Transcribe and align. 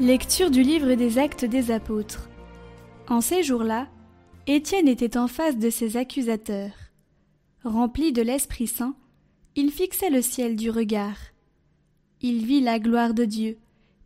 Lecture 0.00 0.52
du 0.52 0.62
livre 0.62 0.94
des 0.94 1.18
actes 1.18 1.44
des 1.44 1.72
apôtres. 1.72 2.28
En 3.08 3.20
ces 3.20 3.42
jours-là, 3.42 3.88
Étienne 4.46 4.86
était 4.86 5.16
en 5.16 5.26
face 5.26 5.58
de 5.58 5.70
ses 5.70 5.96
accusateurs. 5.96 6.92
Rempli 7.64 8.12
de 8.12 8.22
l'Esprit 8.22 8.68
Saint, 8.68 8.94
il 9.56 9.72
fixait 9.72 10.10
le 10.10 10.22
ciel 10.22 10.54
du 10.54 10.70
regard. 10.70 11.18
Il 12.20 12.46
vit 12.46 12.60
la 12.60 12.78
gloire 12.78 13.12
de 13.12 13.24
Dieu, 13.24 13.58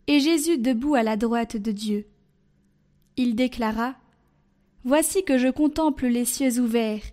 et 0.06 0.18
Jésus 0.18 0.56
debout 0.56 0.95
à 0.95 1.02
la 1.02 1.18
droite 1.18 1.59
de 1.59 1.73
Dieu. 1.73 2.06
Il 3.18 3.34
déclara 3.34 3.95
Voici 4.84 5.24
que 5.24 5.37
je 5.37 5.48
contemple 5.48 6.06
les 6.06 6.24
cieux 6.24 6.59
ouverts, 6.59 7.04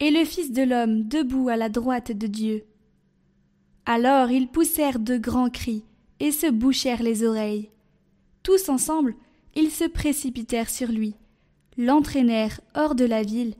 et 0.00 0.10
le 0.10 0.24
Fils 0.24 0.50
de 0.50 0.62
l'homme 0.62 1.04
debout 1.04 1.50
à 1.50 1.56
la 1.56 1.68
droite 1.68 2.10
de 2.10 2.26
Dieu. 2.26 2.64
Alors 3.86 4.32
ils 4.32 4.48
poussèrent 4.48 4.98
de 4.98 5.18
grands 5.18 5.50
cris, 5.50 5.84
et 6.18 6.32
se 6.32 6.50
bouchèrent 6.50 7.04
les 7.04 7.22
oreilles. 7.22 7.70
Tous 8.44 8.68
ensemble, 8.68 9.16
ils 9.54 9.70
se 9.70 9.84
précipitèrent 9.84 10.68
sur 10.68 10.88
lui, 10.88 11.14
l'entraînèrent 11.78 12.60
hors 12.74 12.94
de 12.94 13.06
la 13.06 13.22
ville, 13.22 13.54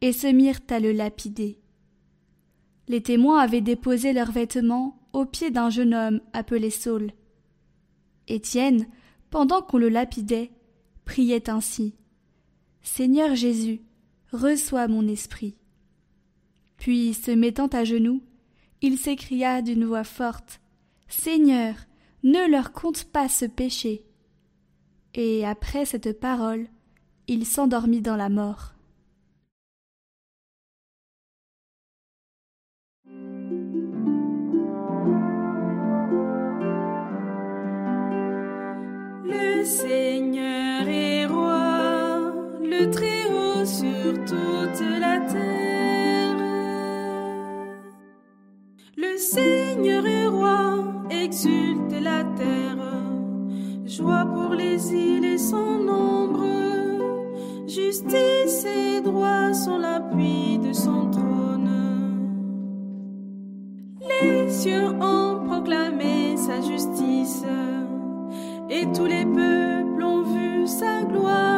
et 0.00 0.12
se 0.12 0.28
mirent 0.28 0.60
à 0.70 0.78
le 0.78 0.92
lapider. 0.92 1.58
Les 2.88 3.02
témoins 3.02 3.40
avaient 3.40 3.60
déposé 3.60 4.12
leurs 4.12 4.30
vêtements 4.30 4.96
aux 5.12 5.26
pieds 5.26 5.50
d'un 5.50 5.68
jeune 5.68 5.94
homme 5.94 6.20
appelé 6.32 6.70
Saul. 6.70 7.12
Étienne, 8.28 8.86
pendant 9.30 9.62
qu'on 9.62 9.78
le 9.78 9.88
lapidait, 9.88 10.52
priait 11.04 11.50
ainsi. 11.50 11.96
Seigneur 12.82 13.34
Jésus, 13.34 13.80
reçois 14.32 14.86
mon 14.86 15.08
esprit. 15.08 15.56
Puis, 16.76 17.14
se 17.14 17.32
mettant 17.32 17.66
à 17.66 17.84
genoux, 17.84 18.22
il 18.80 18.96
s'écria 18.96 19.60
d'une 19.60 19.84
voix 19.84 20.04
forte. 20.04 20.60
Seigneur, 21.08 21.74
ne 22.22 22.48
leur 22.48 22.72
compte 22.72 23.04
pas 23.04 23.28
ce 23.28 23.44
péché 23.44 24.04
et 25.14 25.46
après 25.46 25.84
cette 25.84 26.20
parole, 26.20 26.66
il 27.26 27.46
s'endormit 27.46 28.00
dans 28.00 28.16
la 28.16 28.28
mort. 28.28 28.74
Le 39.24 39.64
Seigneur 39.64 40.88
est 40.88 41.26
roi, 41.26 42.32
le 42.60 42.90
Très-Haut 42.90 43.64
sur 43.64 44.14
toute 44.24 44.80
la 44.80 45.20
terre. 45.20 46.36
Le 48.96 49.16
Seigneur 49.16 50.06
est 50.06 50.19
îles 54.92 55.24
et 55.24 55.38
son 55.38 55.78
nombre. 55.78 56.44
Justice 57.66 58.66
et 58.66 59.00
droit 59.00 59.52
sont 59.52 59.78
l'appui 59.78 60.58
de 60.58 60.72
son 60.72 61.10
trône. 61.10 61.70
Les 64.22 64.50
cieux 64.50 64.88
ont 65.00 65.46
proclamé 65.46 66.36
sa 66.36 66.60
justice, 66.60 67.44
et 68.68 68.86
tous 68.92 69.06
les 69.06 69.24
peuples 69.24 70.02
ont 70.02 70.22
vu 70.22 70.66
sa 70.66 71.04
gloire. 71.04 71.49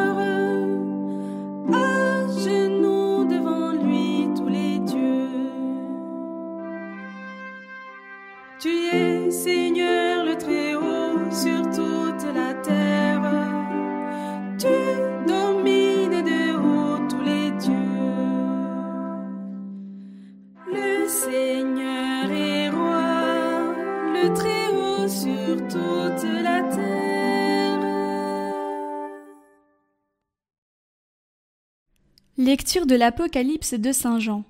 De 32.81 32.95
l'Apocalypse 32.95 33.75
de 33.75 33.91
Saint 33.91 34.17
Jean. 34.19 34.43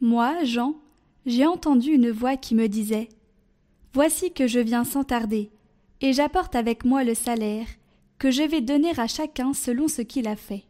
Moi, 0.00 0.44
Jean, 0.44 0.76
j'ai 1.26 1.46
entendu 1.46 1.90
une 1.90 2.10
voix 2.10 2.36
qui 2.36 2.54
me 2.54 2.68
disait 2.68 3.08
Voici 3.92 4.32
que 4.32 4.46
je 4.46 4.60
viens 4.60 4.84
sans 4.84 5.02
tarder, 5.02 5.50
et 6.00 6.12
j'apporte 6.12 6.54
avec 6.54 6.84
moi 6.84 7.02
le 7.02 7.14
salaire, 7.14 7.66
que 8.18 8.30
je 8.30 8.44
vais 8.44 8.60
donner 8.60 8.92
à 8.98 9.08
chacun 9.08 9.52
selon 9.52 9.88
ce 9.88 10.00
qu'il 10.00 10.28
a 10.28 10.36
fait. 10.36 10.62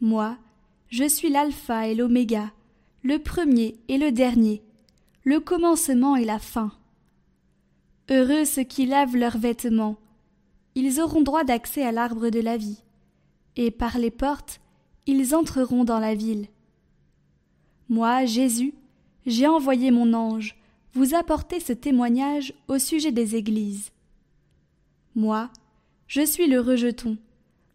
Moi, 0.00 0.36
je 0.88 1.08
suis 1.08 1.30
l'alpha 1.30 1.86
et 1.86 1.94
l'oméga, 1.94 2.50
le 3.04 3.20
premier 3.20 3.78
et 3.86 3.98
le 3.98 4.10
dernier, 4.10 4.64
le 5.22 5.38
commencement 5.38 6.16
et 6.16 6.24
la 6.24 6.40
fin. 6.40 6.72
Heureux 8.10 8.44
ceux 8.44 8.64
qui 8.64 8.84
lavent 8.84 9.16
leurs 9.16 9.38
vêtements, 9.38 9.96
ils 10.74 11.00
auront 11.00 11.22
droit 11.22 11.44
d'accès 11.44 11.84
à 11.84 11.92
l'arbre 11.92 12.30
de 12.30 12.40
la 12.40 12.56
vie, 12.56 12.82
et 13.54 13.70
par 13.70 13.98
les 13.98 14.10
portes, 14.10 14.60
ils 15.08 15.34
entreront 15.34 15.84
dans 15.84 15.98
la 15.98 16.14
ville. 16.14 16.46
Moi, 17.88 18.26
Jésus, 18.26 18.74
j'ai 19.24 19.46
envoyé 19.46 19.90
mon 19.90 20.12
ange, 20.12 20.54
vous 20.92 21.14
apporter 21.14 21.60
ce 21.60 21.72
témoignage 21.72 22.52
au 22.68 22.78
sujet 22.78 23.10
des 23.10 23.34
églises. 23.34 23.90
Moi, 25.14 25.50
je 26.08 26.24
suis 26.24 26.46
le 26.46 26.60
rejeton, 26.60 27.16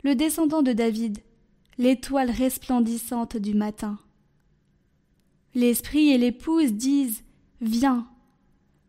le 0.04 0.14
descendant 0.14 0.62
de 0.62 0.74
David, 0.74 1.20
l'étoile 1.80 2.30
resplendissante 2.30 3.36
du 3.36 3.56
matin. 3.56 3.98
L'esprit 5.56 6.10
et 6.12 6.20
l'épouse 6.20 6.74
disent 6.74 7.24
Viens. 7.62 8.08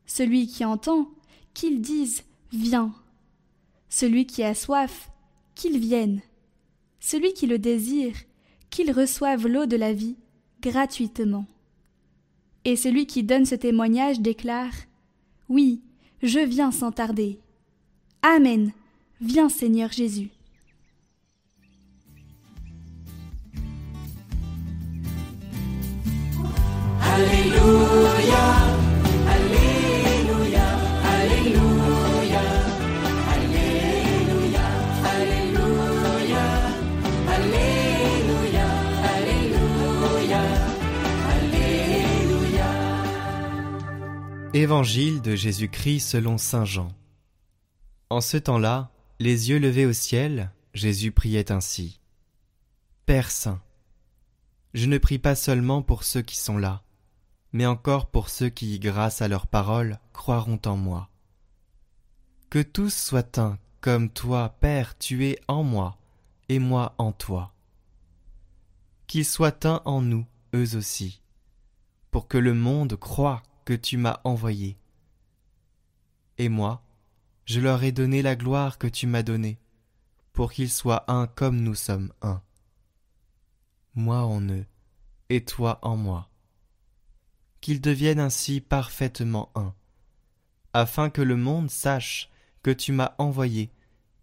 Celui 0.05 0.47
qui 0.47 0.67
entend, 0.67 1.09
qu'il 1.55 1.81
dise 1.81 2.25
Viens. 2.53 2.95
Celui 3.89 4.27
qui 4.27 4.43
a 4.43 4.55
soif, 4.55 5.11
qu'il 5.55 5.79
vienne. 5.79 6.21
Celui 7.01 7.33
qui 7.33 7.47
le 7.47 7.59
désire, 7.59 8.17
qu'il 8.75 8.91
reçoive 8.91 9.47
l'eau 9.47 9.67
de 9.67 9.77
la 9.77 9.93
vie 9.93 10.17
gratuitement. 10.61 11.47
Et 12.65 12.75
celui 12.75 13.07
qui 13.07 13.23
donne 13.23 13.45
ce 13.45 13.55
témoignage 13.55 14.19
déclare 14.19 14.73
Oui, 15.49 15.81
je 16.25 16.41
viens 16.41 16.73
sans 16.73 16.91
tarder. 16.91 17.39
Amen. 18.23 18.73
Viens 19.21 19.49
Seigneur 19.49 19.93
Jésus. 19.93 20.31
Évangile 44.57 45.21
de 45.21 45.35
Jésus-Christ 45.35 45.99
selon 45.99 46.39
Saint 46.39 46.65
Jean. 46.65 46.93
En 48.09 48.21
ce 48.21 48.37
temps-là, 48.37 48.93
les 49.19 49.51
yeux 49.51 49.59
levés 49.59 49.85
au 49.85 49.93
ciel, 49.93 50.53
Jésus 50.75 51.11
priait 51.11 51.51
ainsi. 51.51 51.99
Père 53.05 53.33
Saint, 53.33 53.61
je 54.73 54.87
ne 54.87 54.99
prie 54.99 55.19
pas 55.19 55.35
seulement 55.35 55.83
pour 55.83 56.05
ceux 56.05 56.23
qui 56.23 56.39
sont 56.39 56.57
là, 56.57 56.85
mais 57.53 57.67
encore 57.67 58.07
pour 58.07 58.29
ceux 58.29 58.49
qui, 58.49 58.79
grâce 58.79 59.23
à 59.23 59.27
leur 59.27 59.49
parole, 59.49 59.99
croiront 60.13 60.61
en 60.67 60.77
moi. 60.77 61.11
Que 62.49 62.63
tous 62.63 62.95
soient 62.95 63.41
un, 63.41 63.59
comme 63.81 64.09
toi, 64.09 64.57
Père, 64.61 64.97
tu 64.99 65.27
es 65.27 65.41
en 65.49 65.65
moi, 65.65 65.99
et 66.49 66.61
moi 66.61 66.95
en 66.99 67.11
toi. 67.11 67.53
Qu'ils 69.09 69.25
soient 69.25 69.67
un 69.67 69.83
en 69.85 70.01
nous, 70.01 70.25
eux 70.55 70.77
aussi, 70.77 71.21
pour 72.13 72.29
que 72.29 72.39
le 72.39 72.55
monde 72.55 72.95
croie 72.95 73.43
que 73.65 73.75
tu 73.75 73.97
m'as 73.97 74.21
envoyé. 74.25 74.77
Et 76.39 76.49
moi, 76.49 76.83
je 77.45 77.61
leur 77.61 77.83
ai 77.85 77.93
donné 77.93 78.23
la 78.23 78.37
gloire 78.37 78.79
que 78.79 78.87
tu 78.87 79.07
m'as 79.07 79.23
donnée, 79.23 79.59
pour 80.33 80.53
qu'ils 80.53 80.71
soient 80.71 81.05
un 81.11 81.27
comme 81.27 81.61
nous 81.61 81.75
sommes 81.75 82.13
un. 82.23 82.43
Moi 83.95 84.23
en 84.23 84.43
eux, 84.49 84.67
et 85.29 85.45
toi 85.45 85.79
en 85.83 85.97
moi 85.97 86.29
qu'ils 87.65 87.81
deviennent 87.81 88.21
ainsi 88.21 88.61
parfaitement 88.61 89.51
un, 89.55 89.75
afin 90.75 91.09
que 91.09 91.23
le 91.23 91.35
monde 91.35 91.71
sache 91.71 92.31
que 92.63 92.71
tu 92.71 92.93
m'as 92.93 93.15
envoyé 93.17 93.71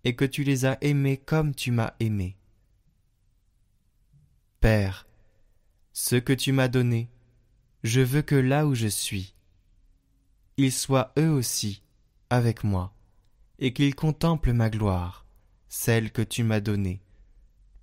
et 0.03 0.15
que 0.15 0.25
tu 0.25 0.43
les 0.43 0.65
as 0.65 0.77
aimés 0.81 1.17
comme 1.17 1.55
tu 1.55 1.71
m'as 1.71 1.95
aimé. 1.99 2.37
Père, 4.59 5.07
ce 5.91 6.17
que 6.17 6.33
tu 6.33 6.51
m'as 6.51 6.67
donné, 6.67 7.09
je 7.83 8.01
veux 8.01 8.21
que 8.21 8.35
là 8.35 8.67
où 8.67 8.75
je 8.75 8.87
suis, 8.87 9.33
ils 10.57 10.71
soient 10.71 11.13
eux 11.17 11.29
aussi 11.29 11.81
avec 12.29 12.63
moi, 12.63 12.93
et 13.59 13.73
qu'il 13.73 13.95
contemple 13.95 14.53
ma 14.53 14.69
gloire, 14.69 15.25
celle 15.69 16.11
que 16.11 16.21
tu 16.21 16.43
m'as 16.43 16.59
donnée, 16.59 17.01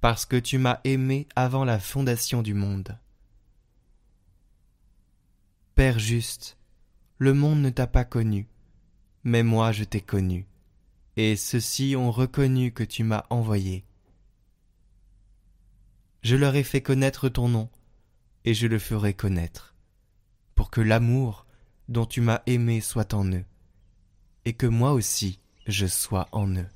parce 0.00 0.26
que 0.26 0.36
tu 0.36 0.58
m'as 0.58 0.80
aimé 0.84 1.26
avant 1.34 1.64
la 1.64 1.78
fondation 1.78 2.42
du 2.42 2.54
monde. 2.54 2.98
Père 5.74 5.98
juste, 5.98 6.56
le 7.18 7.34
monde 7.34 7.60
ne 7.60 7.70
t'a 7.70 7.86
pas 7.86 8.04
connu, 8.04 8.48
mais 9.24 9.42
moi 9.42 9.72
je 9.72 9.84
t'ai 9.84 10.00
connu, 10.00 10.46
et 11.16 11.36
ceux-ci 11.36 11.96
ont 11.96 12.12
reconnu 12.12 12.72
que 12.72 12.84
tu 12.84 13.02
m'as 13.02 13.24
envoyé. 13.30 13.84
Je 16.22 16.36
leur 16.36 16.54
ai 16.54 16.62
fait 16.62 16.82
connaître 16.82 17.28
ton 17.28 17.48
nom, 17.48 17.68
et 18.44 18.54
je 18.54 18.66
le 18.66 18.78
ferai 18.78 19.14
connaître, 19.14 19.67
pour 20.58 20.70
que 20.70 20.80
l'amour 20.80 21.46
dont 21.88 22.04
tu 22.04 22.20
m'as 22.20 22.42
aimé 22.46 22.80
soit 22.80 23.14
en 23.14 23.24
eux, 23.30 23.44
et 24.44 24.54
que 24.54 24.66
moi 24.66 24.90
aussi 24.90 25.38
je 25.68 25.86
sois 25.86 26.26
en 26.32 26.48
eux. 26.56 26.66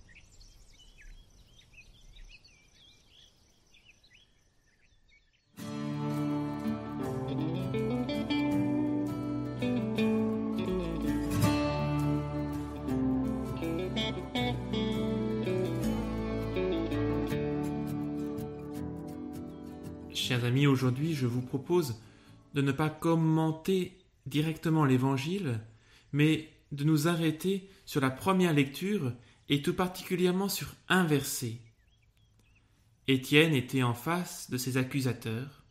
Chers 20.15 20.45
amis, 20.45 20.69
aujourd'hui 20.69 21.15
je 21.15 21.27
vous 21.27 21.43
propose 21.43 21.97
de 22.55 22.63
ne 22.63 22.73
pas 22.73 22.91
commenter 22.91 23.99
directement 24.27 24.85
l'évangile, 24.85 25.61
mais 26.13 26.49
de 26.71 26.85
nous 26.85 27.09
arrêter 27.09 27.69
sur 27.85 28.01
la 28.01 28.11
première 28.11 28.53
lecture 28.53 29.13
et 29.49 29.63
tout 29.63 29.75
particulièrement 29.75 30.49
sur 30.49 30.75
un 30.89 31.05
verset. 31.05 31.59
Étienne 33.09 33.55
était 33.55 33.83
en 33.83 33.95
face 33.95 34.51
de 34.51 34.57
ses 34.57 34.77
accusateurs. 34.77 35.65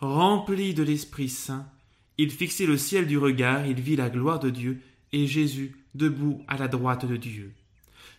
Rempli 0.00 0.74
de 0.74 0.82
l'Esprit 0.82 1.28
Saint, 1.28 1.68
il 2.16 2.30
fixait 2.30 2.66
le 2.66 2.76
ciel 2.76 3.06
du 3.06 3.18
regard, 3.18 3.66
il 3.66 3.80
vit 3.80 3.96
la 3.96 4.10
gloire 4.10 4.40
de 4.40 4.50
Dieu 4.50 4.80
et 5.12 5.26
Jésus 5.26 5.76
debout 5.94 6.42
à 6.48 6.56
la 6.56 6.68
droite 6.68 7.04
de 7.04 7.16
Dieu. 7.16 7.52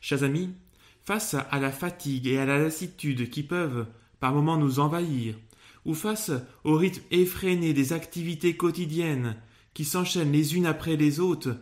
Chers 0.01 0.23
amis, 0.23 0.49
face 1.03 1.33
à 1.33 1.59
la 1.59 1.71
fatigue 1.71 2.27
et 2.27 2.37
à 2.37 2.45
la 2.45 2.59
lassitude 2.59 3.29
qui 3.29 3.43
peuvent 3.43 3.87
par 4.19 4.33
moments 4.33 4.57
nous 4.57 4.79
envahir, 4.79 5.35
ou 5.85 5.93
face 5.93 6.31
au 6.63 6.75
rythme 6.75 7.03
effréné 7.11 7.73
des 7.73 7.93
activités 7.93 8.55
quotidiennes 8.55 9.35
qui 9.73 9.85
s'enchaînent 9.85 10.31
les 10.31 10.55
unes 10.55 10.65
après 10.65 10.95
les 10.95 11.19
autres, 11.19 11.55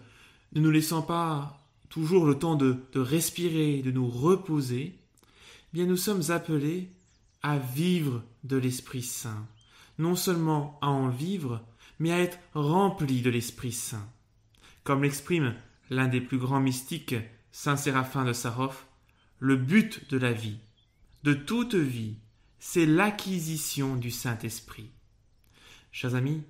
ne 0.54 0.62
nous 0.62 0.72
laissant 0.72 1.02
pas 1.02 1.58
toujours 1.90 2.26
le 2.26 2.36
temps 2.36 2.56
de, 2.56 2.78
respirer, 2.96 3.82
de 3.82 3.92
nous 3.92 4.10
reposer, 4.10 4.96
eh 4.96 5.74
bien 5.74 5.86
nous 5.86 5.98
sommes 5.98 6.30
appelés 6.30 6.90
à 7.44 7.58
vivre 7.58 8.24
de 8.44 8.58
l'Esprit 8.58 9.04
Saint, 9.04 9.48
non 10.00 10.16
seulement 10.16 10.78
à 10.82 10.88
en 10.88 11.10
vivre, 11.10 11.64
mais 12.00 12.12
à 12.12 12.20
être 12.20 12.40
remplis 12.54 13.22
de 13.22 13.30
l'Esprit 13.30 13.72
Saint. 13.72 14.08
Comme 14.84 15.04
l'exprime 15.04 15.56
l'un 15.90 16.08
des 16.08 16.22
plus 16.22 16.38
grands 16.38 16.60
mystiques, 16.60 17.16
Saint 17.52 17.78
Séraphin 17.78 18.26
de 18.26 18.34
Sarov, 18.34 18.84
le 19.40 19.56
but 19.56 20.10
de 20.10 20.18
la 20.18 20.34
vie, 20.34 20.60
de 21.24 21.34
toute 21.34 21.76
vie, 21.76 22.16
c'est 22.70 22.86
l'acquisition 22.86 23.96
du 23.96 24.12
Saint-Esprit. 24.12 24.92
Chers 25.94 26.16
amis, 26.16 26.44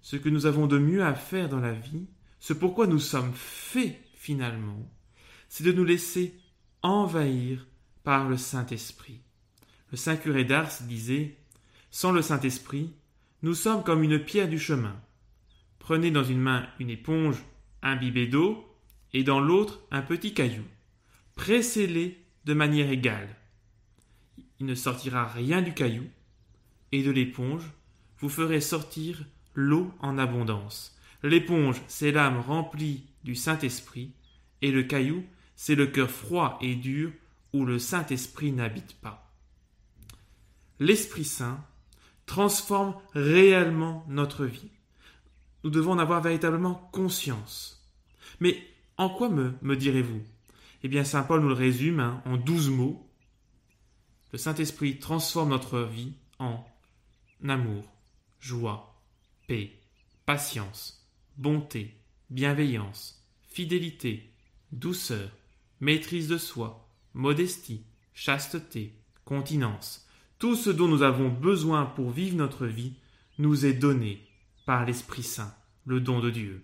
ce 0.00 0.16
que 0.16 0.30
nous 0.30 0.46
avons 0.46 0.66
de 0.66 0.78
mieux 0.78 1.04
à 1.04 1.12
faire 1.12 1.50
dans 1.50 1.60
la 1.60 1.74
vie, 1.74 2.06
ce 2.38 2.54
pourquoi 2.54 2.86
nous 2.86 2.98
sommes 2.98 3.34
faits 3.34 4.00
finalement, 4.14 4.90
c'est 5.50 5.62
de 5.62 5.72
nous 5.72 5.84
laisser 5.84 6.34
envahir 6.80 7.66
par 8.04 8.26
le 8.26 8.38
Saint-Esprit. 8.38 9.20
Le 9.90 9.98
Saint 9.98 10.16
curé 10.16 10.46
d'Ars 10.46 10.72
disait 10.84 11.36
Sans 11.90 12.10
le 12.10 12.22
Saint-Esprit, 12.22 12.94
nous 13.42 13.54
sommes 13.54 13.84
comme 13.84 14.02
une 14.02 14.18
pierre 14.18 14.48
du 14.48 14.58
chemin. 14.58 14.98
Prenez 15.78 16.10
dans 16.10 16.24
une 16.24 16.40
main 16.40 16.70
une 16.78 16.88
éponge 16.88 17.44
imbibée 17.82 18.28
d'eau 18.28 18.64
et 19.12 19.24
dans 19.24 19.40
l'autre 19.40 19.82
un 19.90 20.00
petit 20.00 20.32
caillou. 20.32 20.64
Pressez-les 21.34 22.18
de 22.46 22.54
manière 22.54 22.90
égale. 22.90 23.36
Il 24.60 24.66
ne 24.66 24.74
sortira 24.74 25.26
rien 25.26 25.62
du 25.62 25.74
caillou, 25.74 26.04
et 26.92 27.02
de 27.02 27.10
l'éponge, 27.10 27.64
vous 28.18 28.28
ferez 28.28 28.60
sortir 28.60 29.24
l'eau 29.54 29.92
en 30.00 30.18
abondance. 30.18 30.96
L'éponge, 31.22 31.80
c'est 31.88 32.12
l'âme 32.12 32.38
remplie 32.38 33.04
du 33.24 33.34
Saint-Esprit, 33.34 34.12
et 34.62 34.70
le 34.70 34.82
caillou, 34.82 35.24
c'est 35.56 35.74
le 35.74 35.86
cœur 35.86 36.10
froid 36.10 36.58
et 36.60 36.74
dur 36.74 37.10
où 37.52 37.64
le 37.64 37.78
Saint-Esprit 37.78 38.52
n'habite 38.52 38.94
pas. 39.00 39.34
L'Esprit 40.78 41.24
Saint 41.24 41.64
transforme 42.26 42.94
réellement 43.12 44.06
notre 44.08 44.44
vie. 44.46 44.70
Nous 45.64 45.70
devons 45.70 45.92
en 45.92 45.98
avoir 45.98 46.22
véritablement 46.22 46.88
conscience. 46.92 47.90
Mais 48.40 48.56
en 48.96 49.10
quoi 49.10 49.28
me, 49.28 49.76
direz-vous? 49.76 50.22
Eh 50.82 50.88
bien, 50.88 51.04
Saint 51.04 51.22
Paul 51.22 51.42
nous 51.42 51.48
le 51.48 51.54
résume 51.54 52.00
hein, 52.00 52.22
en 52.24 52.36
douze 52.36 52.70
mots. 52.70 53.09
Le 54.32 54.38
Saint-Esprit 54.38 54.98
transforme 54.98 55.50
notre 55.50 55.80
vie 55.80 56.12
en 56.38 56.64
amour, 57.48 57.84
joie, 58.38 58.94
paix, 59.48 59.72
patience, 60.24 61.06
bonté, 61.36 61.96
bienveillance, 62.30 63.26
fidélité, 63.48 64.30
douceur, 64.72 65.30
maîtrise 65.80 66.28
de 66.28 66.38
soi, 66.38 66.88
modestie, 67.14 67.82
chasteté, 68.14 68.94
continence. 69.24 70.06
Tout 70.38 70.54
ce 70.54 70.70
dont 70.70 70.88
nous 70.88 71.02
avons 71.02 71.28
besoin 71.28 71.84
pour 71.84 72.10
vivre 72.10 72.36
notre 72.36 72.66
vie 72.66 72.94
nous 73.38 73.66
est 73.66 73.74
donné 73.74 74.24
par 74.64 74.84
l'Esprit 74.84 75.24
Saint, 75.24 75.54
le 75.86 76.00
don 76.00 76.20
de 76.20 76.30
Dieu. 76.30 76.62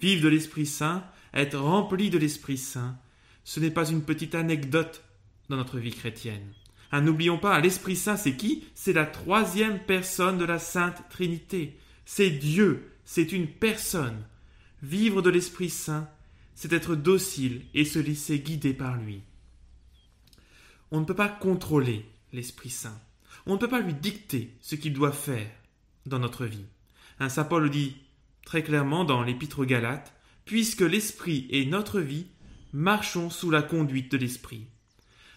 Vivre 0.00 0.22
de 0.22 0.28
l'Esprit 0.28 0.66
Saint, 0.66 1.04
être 1.34 1.58
rempli 1.58 2.08
de 2.08 2.18
l'Esprit 2.18 2.58
Saint, 2.58 2.98
ce 3.44 3.60
n'est 3.60 3.70
pas 3.70 3.90
une 3.90 4.02
petite 4.02 4.34
anecdote 4.34 5.04
dans 5.50 5.56
notre 5.56 5.78
vie 5.78 5.92
chrétienne. 5.92 6.54
Ah, 6.96 7.00
n'oublions 7.00 7.38
pas, 7.38 7.58
l'Esprit 7.58 7.96
Saint, 7.96 8.16
c'est 8.16 8.36
qui? 8.36 8.62
C'est 8.76 8.92
la 8.92 9.04
troisième 9.04 9.80
personne 9.80 10.38
de 10.38 10.44
la 10.44 10.60
Sainte 10.60 11.02
Trinité. 11.10 11.76
C'est 12.04 12.30
Dieu, 12.30 12.92
c'est 13.04 13.32
une 13.32 13.48
personne. 13.48 14.22
Vivre 14.80 15.20
de 15.20 15.28
l'Esprit 15.28 15.70
Saint, 15.70 16.08
c'est 16.54 16.72
être 16.72 16.94
docile 16.94 17.62
et 17.74 17.84
se 17.84 17.98
laisser 17.98 18.38
guider 18.38 18.74
par 18.74 18.96
lui. 18.96 19.22
On 20.92 21.00
ne 21.00 21.04
peut 21.04 21.16
pas 21.16 21.28
contrôler 21.28 22.06
l'Esprit 22.32 22.70
Saint. 22.70 23.02
On 23.46 23.54
ne 23.54 23.58
peut 23.58 23.66
pas 23.66 23.80
lui 23.80 23.94
dicter 23.94 24.56
ce 24.60 24.76
qu'il 24.76 24.92
doit 24.92 25.10
faire 25.10 25.50
dans 26.06 26.20
notre 26.20 26.46
vie. 26.46 26.66
Un 27.18 27.28
Saint 27.28 27.42
Paul 27.42 27.70
dit 27.70 27.96
très 28.44 28.62
clairement 28.62 29.04
dans 29.04 29.24
l'Épître 29.24 29.58
aux 29.58 29.66
Galates, 29.66 30.14
puisque 30.44 30.82
l'Esprit 30.82 31.48
est 31.50 31.64
notre 31.64 31.98
vie, 31.98 32.26
marchons 32.72 33.30
sous 33.30 33.50
la 33.50 33.62
conduite 33.62 34.12
de 34.12 34.16
l'Esprit. 34.16 34.68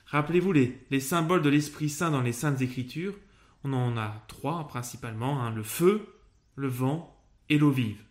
Rappelez-vous 0.07 0.53
les, 0.53 0.85
les, 0.89 0.99
symboles 1.01 1.41
de 1.41 1.49
l'Esprit 1.49 1.89
Saint 1.89 2.11
dans 2.11 2.21
les 2.21 2.31
Saintes 2.31 2.61
Écritures. 2.61 3.15
On 3.63 3.73
en 3.73 3.97
a 3.97 4.23
trois 4.29 4.67
principalement, 4.67 5.41
hein, 5.41 5.53
le 5.53 5.63
feu, 5.63 6.07
le 6.55 6.69
vent 6.69 7.21
et 7.49 7.57
l'eau 7.57 7.71
vive. 7.71 8.01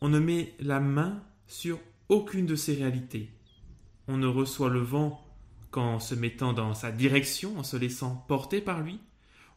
On 0.00 0.08
ne 0.08 0.20
met 0.20 0.54
la 0.60 0.78
main 0.78 1.22
sur 1.48 1.80
aucune 2.08 2.46
de 2.46 2.54
ces 2.54 2.74
réalités. 2.74 3.30
On 4.06 4.16
ne 4.16 4.26
reçoit 4.28 4.70
le 4.70 4.80
vent 4.80 5.26
qu'en 5.72 5.98
se 5.98 6.14
mettant 6.14 6.52
dans 6.52 6.74
sa 6.74 6.92
direction, 6.92 7.58
en 7.58 7.64
se 7.64 7.76
laissant 7.76 8.24
porter 8.28 8.60
par 8.60 8.80
lui. 8.80 9.00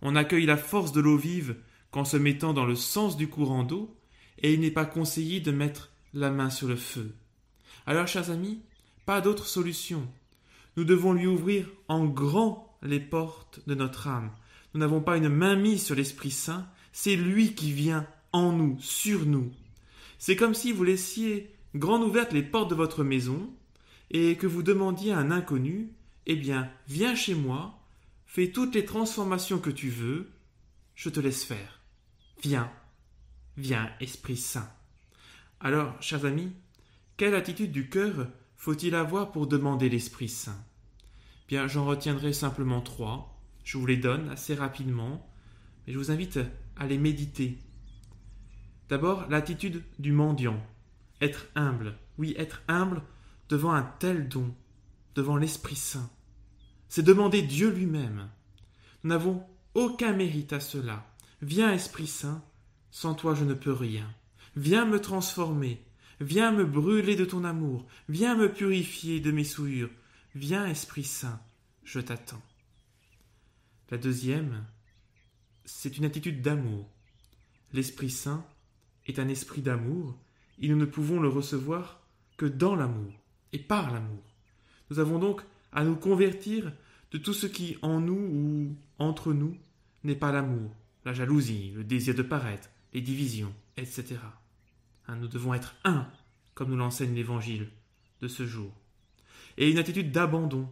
On 0.01 0.15
accueille 0.15 0.45
la 0.45 0.57
force 0.57 0.91
de 0.91 1.01
l'eau 1.01 1.17
vive 1.17 1.55
qu'en 1.91 2.05
se 2.05 2.17
mettant 2.17 2.53
dans 2.53 2.65
le 2.65 2.75
sens 2.75 3.15
du 3.15 3.29
courant 3.29 3.63
d'eau, 3.63 3.95
et 4.39 4.53
il 4.53 4.59
n'est 4.59 4.71
pas 4.71 4.85
conseillé 4.85 5.39
de 5.39 5.51
mettre 5.51 5.91
la 6.13 6.31
main 6.31 6.49
sur 6.49 6.67
le 6.67 6.75
feu. 6.75 7.15
Alors, 7.85 8.07
chers 8.07 8.31
amis, 8.31 8.61
pas 9.05 9.21
d'autre 9.21 9.45
solution 9.45 10.07
nous 10.77 10.83
devons 10.83 11.13
lui 11.13 11.27
ouvrir 11.27 11.69
en 11.87 12.05
grand 12.05 12.77
les 12.81 12.99
portes 12.99 13.61
de 13.67 13.75
notre 13.75 14.07
âme. 14.07 14.31
Nous 14.73 14.79
n'avons 14.79 15.01
pas 15.01 15.17
une 15.17 15.29
main 15.29 15.55
mise 15.55 15.83
sur 15.83 15.95
l'Esprit 15.95 16.31
Saint, 16.31 16.67
c'est 16.91 17.15
lui 17.15 17.53
qui 17.53 17.71
vient 17.71 18.07
en 18.31 18.51
nous, 18.51 18.77
sur 18.79 19.25
nous. 19.25 19.51
C'est 20.17 20.35
comme 20.35 20.53
si 20.53 20.71
vous 20.71 20.83
laissiez 20.83 21.53
grande 21.75 22.03
ouvertes 22.03 22.33
les 22.33 22.43
portes 22.43 22.69
de 22.69 22.75
votre 22.75 23.03
maison 23.03 23.49
et 24.11 24.35
que 24.35 24.47
vous 24.47 24.63
demandiez 24.63 25.11
à 25.11 25.19
un 25.19 25.31
inconnu 25.31 25.91
Eh 26.25 26.35
bien, 26.35 26.69
viens 26.87 27.15
chez 27.15 27.35
moi, 27.35 27.79
fais 28.25 28.51
toutes 28.51 28.75
les 28.75 28.85
transformations 28.85 29.59
que 29.59 29.69
tu 29.69 29.89
veux, 29.89 30.31
je 30.95 31.09
te 31.09 31.19
laisse 31.19 31.43
faire. 31.43 31.81
Viens, 32.41 32.71
viens, 33.57 33.91
Esprit 33.99 34.37
Saint. 34.37 34.69
Alors, 35.59 36.01
chers 36.01 36.25
amis, 36.25 36.51
quelle 37.17 37.35
attitude 37.35 37.71
du 37.71 37.89
cœur 37.89 38.27
faut-il 38.63 38.95
avoir 38.95 39.33
pour 39.33 39.45
demander 39.45 39.89
l'Esprit 39.89 40.29
Saint? 40.29 40.63
Bien, 41.49 41.67
j'en 41.67 41.83
retiendrai 41.83 42.31
simplement 42.31 42.79
trois. 42.79 43.37
Je 43.65 43.77
vous 43.77 43.85
les 43.85 43.97
donne 43.97 44.29
assez 44.29 44.55
rapidement, 44.55 45.29
mais 45.85 45.91
je 45.91 45.97
vous 45.97 46.11
invite 46.11 46.39
à 46.77 46.87
les 46.87 46.97
méditer. 46.97 47.57
D'abord, 48.87 49.27
l'attitude 49.29 49.83
du 49.99 50.13
mendiant. 50.13 50.65
Être 51.19 51.47
humble. 51.55 51.97
Oui, 52.17 52.35
être 52.37 52.61
humble 52.69 53.01
devant 53.49 53.73
un 53.73 53.83
tel 53.83 54.29
don. 54.29 54.55
devant 55.13 55.35
l'Esprit 55.35 55.75
Saint. 55.75 56.09
C'est 56.87 57.03
demander 57.03 57.41
Dieu 57.41 57.69
lui-même. 57.69 58.29
Nous 59.03 59.09
n'avons 59.09 59.45
aucun 59.73 60.13
mérite 60.13 60.53
à 60.53 60.61
cela. 60.61 61.05
Viens, 61.41 61.73
Esprit 61.73 62.07
Saint, 62.07 62.41
sans 62.91 63.13
toi 63.13 63.35
je 63.35 63.43
ne 63.43 63.55
peux 63.55 63.73
rien. 63.73 64.09
Viens 64.55 64.85
me 64.85 65.01
transformer, 65.01 65.85
viens 66.19 66.51
me 66.51 66.65
brûler 66.65 67.15
de 67.15 67.25
ton 67.25 67.43
amour, 67.43 67.85
viens 68.09 68.35
me 68.35 68.51
purifier 68.51 69.19
de 69.19 69.31
mes 69.31 69.43
souillures. 69.43 69.89
Viens, 70.35 70.65
Esprit 70.65 71.03
Saint, 71.03 71.41
je 71.83 71.99
t'attends. 71.99 72.41
La 73.91 73.97
deuxième, 73.97 74.65
c'est 75.65 75.97
une 75.97 76.05
attitude 76.05 76.41
d'amour. 76.41 76.89
L'Esprit 77.73 78.09
Saint 78.09 78.45
est 79.05 79.19
un 79.19 79.27
esprit 79.27 79.61
d'amour, 79.61 80.17
et 80.59 80.67
nous 80.67 80.77
ne 80.77 80.85
pouvons 80.85 81.19
le 81.19 81.27
recevoir 81.27 82.01
que 82.37 82.45
dans 82.45 82.75
l'amour 82.75 83.13
et 83.51 83.59
par 83.59 83.91
l'amour. 83.91 84.23
Nous 84.89 84.99
avons 84.99 85.19
donc 85.19 85.41
à 85.71 85.83
nous 85.83 85.95
convertir 85.95 86.71
de 87.11 87.17
tout 87.17 87.33
ce 87.33 87.47
qui 87.47 87.77
en 87.81 87.99
nous 87.99 88.15
ou 88.15 88.75
entre 88.97 89.33
nous 89.33 89.55
n'est 90.03 90.15
pas 90.15 90.31
l'amour, 90.31 90.71
la 91.05 91.13
jalousie, 91.13 91.71
le 91.75 91.83
désir 91.83 92.15
de 92.15 92.23
paraître, 92.23 92.69
les 92.93 93.01
divisions, 93.01 93.53
etc. 93.77 94.17
Hein, 95.07 95.17
nous 95.17 95.27
devons 95.27 95.53
être 95.53 95.75
un, 95.83 96.07
comme 96.53 96.69
nous 96.69 96.77
l'enseigne 96.77 97.13
l'Évangile 97.13 97.69
de 98.21 98.27
ce 98.27 98.45
jour. 98.45 98.71
Et 99.57 99.69
une 99.69 99.77
attitude 99.77 100.11
d'abandon, 100.11 100.69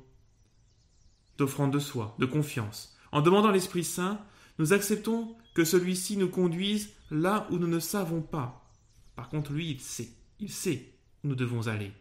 d'offrande 1.38 1.74
de 1.74 1.80
soi, 1.80 2.16
de 2.20 2.26
confiance. 2.26 2.98
En 3.12 3.22
demandant 3.22 3.52
l'Esprit 3.52 3.84
Saint, 3.84 4.22
nous 4.58 4.74
acceptons 4.74 5.36
que 5.54 5.66
celui-ci 5.66 6.18
nous 6.18 6.30
conduise 6.30 6.92
là 7.10 7.48
où 7.52 7.58
nous 7.58 7.68
ne 7.68 7.80
savons 7.80 8.22
pas. 8.22 8.70
Par 9.16 9.30
contre, 9.30 9.52
lui, 9.52 9.72
il 9.72 9.80
sait, 9.80 10.10
il 10.40 10.52
sait 10.52 10.94
où 11.24 11.28
nous 11.28 11.36
devons 11.36 11.68
aller. 11.68 11.92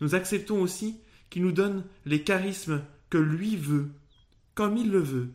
Nous 0.00 0.14
acceptons 0.14 0.60
aussi 0.60 1.00
qu'il 1.30 1.42
nous 1.42 1.52
donne 1.52 1.84
les 2.04 2.22
charismes 2.22 2.82
que 3.10 3.18
lui 3.18 3.56
veut, 3.56 3.90
comme 4.54 4.76
il 4.76 4.90
le 4.90 5.00
veut, 5.00 5.30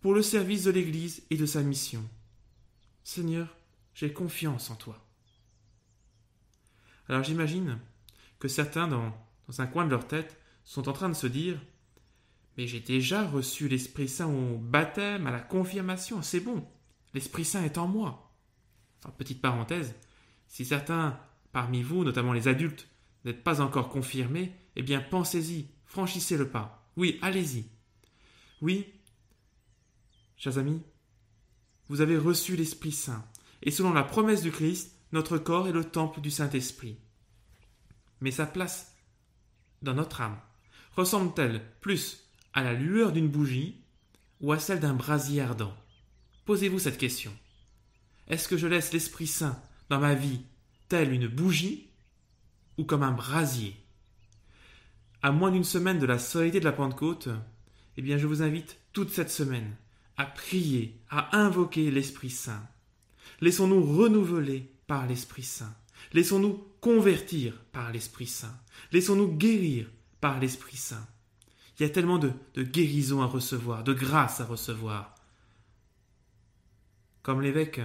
pour 0.00 0.14
le 0.14 0.22
service 0.22 0.64
de 0.64 0.70
l'Église 0.70 1.22
et 1.30 1.36
de 1.36 1.46
sa 1.46 1.62
mission. 1.62 2.04
Seigneur, 3.02 3.56
j'ai 3.94 4.12
confiance 4.12 4.70
en 4.70 4.76
toi. 4.76 5.05
Alors 7.08 7.22
j'imagine 7.22 7.78
que 8.38 8.48
certains, 8.48 8.88
dans, 8.88 9.12
un 9.58 9.66
coin 9.66 9.84
de 9.84 9.90
leur 9.90 10.06
tête, 10.06 10.40
sont 10.64 10.88
en 10.88 10.92
train 10.92 11.08
de 11.08 11.14
se 11.14 11.26
dire 11.26 11.60
Mais 12.56 12.66
j'ai 12.66 12.80
déjà 12.80 13.26
reçu 13.26 13.68
l'Esprit 13.68 14.08
Saint 14.08 14.26
au 14.26 14.58
baptême, 14.58 15.26
à 15.26 15.30
la 15.30 15.40
confirmation, 15.40 16.22
c'est 16.22 16.40
bon, 16.40 16.66
l'Esprit 17.14 17.44
Saint 17.44 17.64
est 17.64 17.78
en 17.78 17.86
moi. 17.86 18.34
petite 19.18 19.40
parenthèse, 19.40 19.94
si 20.48 20.64
certains 20.64 21.18
parmi 21.52 21.82
vous, 21.82 22.04
notamment 22.04 22.32
les 22.32 22.48
adultes, 22.48 22.88
n'êtes 23.24 23.42
pas 23.42 23.60
encore 23.60 23.88
confirmés, 23.88 24.54
eh 24.76 24.82
bien 24.82 25.00
pensez-y, 25.00 25.68
franchissez 25.84 26.36
le 26.36 26.48
pas. 26.48 26.90
Oui, 26.96 27.18
allez-y. 27.22 27.66
Oui, 28.62 28.86
chers 30.36 30.58
amis, 30.58 30.82
vous 31.88 32.00
avez 32.00 32.18
reçu 32.18 32.56
l'Esprit 32.56 32.92
Saint, 32.92 33.24
et 33.62 33.70
selon 33.70 33.92
la 33.92 34.02
promesse 34.02 34.42
du 34.42 34.50
Christ, 34.50 34.95
notre 35.12 35.38
corps 35.38 35.68
est 35.68 35.72
le 35.72 35.84
temple 35.84 36.20
du 36.20 36.30
Saint-Esprit. 36.30 36.98
Mais 38.20 38.30
sa 38.30 38.46
place 38.46 38.94
dans 39.82 39.94
notre 39.94 40.20
âme 40.20 40.38
ressemble-t-elle 40.96 41.62
plus 41.80 42.28
à 42.54 42.62
la 42.62 42.72
lueur 42.72 43.12
d'une 43.12 43.28
bougie 43.28 43.82
ou 44.40 44.52
à 44.52 44.58
celle 44.58 44.80
d'un 44.80 44.94
brasier 44.94 45.42
ardent? 45.42 45.76
Posez-vous 46.44 46.78
cette 46.78 46.98
question. 46.98 47.32
Est-ce 48.28 48.48
que 48.48 48.56
je 48.56 48.66
laisse 48.66 48.92
l'Esprit 48.92 49.26
Saint 49.26 49.60
dans 49.88 50.00
ma 50.00 50.14
vie 50.14 50.40
telle 50.88 51.12
une 51.12 51.28
bougie 51.28 51.90
ou 52.78 52.84
comme 52.84 53.02
un 53.02 53.12
brasier? 53.12 53.76
À 55.22 55.32
moins 55.32 55.50
d'une 55.50 55.64
semaine 55.64 55.98
de 55.98 56.06
la 56.06 56.18
solidité 56.18 56.60
de 56.60 56.64
la 56.64 56.72
Pentecôte, 56.72 57.28
eh 57.96 58.02
bien 58.02 58.18
je 58.18 58.26
vous 58.26 58.42
invite 58.42 58.78
toute 58.92 59.10
cette 59.10 59.30
semaine 59.30 59.76
à 60.16 60.24
prier, 60.24 60.98
à 61.10 61.36
invoquer 61.36 61.90
l'Esprit 61.90 62.30
Saint. 62.30 62.66
Laissons-nous 63.40 63.82
renouveler 63.82 64.72
par 64.86 65.06
l'Esprit 65.06 65.42
Saint. 65.42 65.74
Laissons-nous 66.12 66.64
convertir 66.80 67.60
par 67.72 67.92
l'Esprit 67.92 68.26
Saint. 68.26 68.56
Laissons-nous 68.92 69.36
guérir 69.36 69.90
par 70.20 70.38
l'Esprit 70.40 70.76
Saint. 70.76 71.06
Il 71.78 71.82
y 71.82 71.86
a 71.86 71.90
tellement 71.90 72.18
de, 72.18 72.32
de 72.54 72.62
guérison 72.62 73.22
à 73.22 73.26
recevoir, 73.26 73.84
de 73.84 73.92
grâce 73.92 74.40
à 74.40 74.44
recevoir. 74.44 75.14
Comme 77.22 77.42
l'évêque 77.42 77.80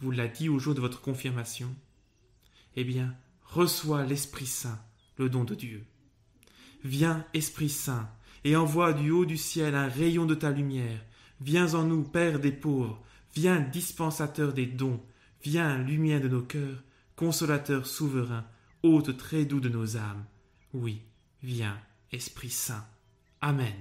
vous 0.00 0.10
l'a 0.10 0.28
dit 0.28 0.48
au 0.48 0.58
jour 0.58 0.74
de 0.74 0.80
votre 0.80 1.00
confirmation, 1.00 1.74
eh 2.76 2.84
bien, 2.84 3.14
reçois 3.42 4.04
l'Esprit 4.04 4.46
Saint, 4.46 4.78
le 5.16 5.28
don 5.28 5.44
de 5.44 5.54
Dieu. 5.54 5.84
Viens, 6.82 7.24
Esprit 7.32 7.70
Saint, 7.70 8.10
et 8.44 8.56
envoie 8.56 8.92
du 8.92 9.10
haut 9.10 9.24
du 9.24 9.38
ciel 9.38 9.74
un 9.74 9.88
rayon 9.88 10.26
de 10.26 10.34
ta 10.34 10.50
lumière. 10.50 11.00
Viens 11.40 11.74
en 11.74 11.84
nous, 11.84 12.02
Père 12.02 12.38
des 12.38 12.52
pauvres, 12.52 13.02
viens, 13.34 13.60
dispensateur 13.60 14.52
des 14.52 14.66
dons, 14.66 15.02
viens, 15.44 15.78
lumière 15.78 16.20
de 16.20 16.28
nos 16.28 16.42
cœurs, 16.42 16.82
consolateur 17.16 17.86
souverain, 17.86 18.46
hôte 18.82 19.16
très 19.16 19.44
doux 19.44 19.60
de 19.60 19.68
nos 19.68 19.96
âmes. 19.96 20.24
Oui, 20.72 21.02
viens, 21.42 21.78
Esprit 22.10 22.50
Saint. 22.50 22.86
Amen. 23.40 23.74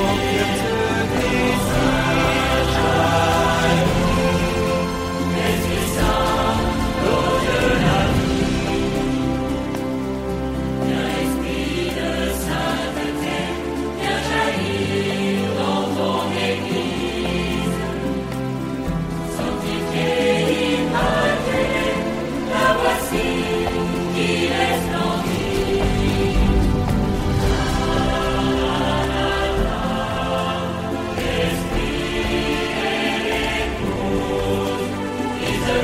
walk 0.00 0.51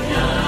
Yeah. 0.08 0.47